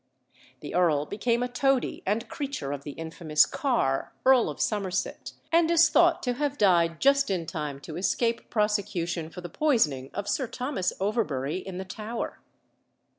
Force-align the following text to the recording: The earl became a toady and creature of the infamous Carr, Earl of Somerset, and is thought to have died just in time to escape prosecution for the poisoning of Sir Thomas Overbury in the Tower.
The 0.61 0.73
earl 0.73 1.05
became 1.05 1.43
a 1.43 1.47
toady 1.47 2.01
and 2.07 2.27
creature 2.27 2.71
of 2.71 2.83
the 2.83 2.93
infamous 2.93 3.45
Carr, 3.45 4.13
Earl 4.25 4.49
of 4.49 4.59
Somerset, 4.59 5.33
and 5.51 5.69
is 5.69 5.89
thought 5.91 6.23
to 6.23 6.33
have 6.33 6.57
died 6.57 6.99
just 6.99 7.29
in 7.29 7.45
time 7.45 7.79
to 7.81 7.97
escape 7.97 8.49
prosecution 8.49 9.29
for 9.29 9.41
the 9.41 9.47
poisoning 9.47 10.09
of 10.15 10.27
Sir 10.27 10.47
Thomas 10.47 10.91
Overbury 10.99 11.57
in 11.57 11.77
the 11.77 11.85
Tower. 11.85 12.39